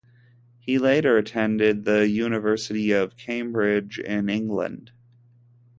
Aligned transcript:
He 0.57 0.79
later 0.79 1.15
attended 1.19 1.85
the 1.85 2.07
University 2.09 2.91
of 2.91 3.17
Cambridge 3.17 3.99
in 3.99 4.29
England. 4.29 4.89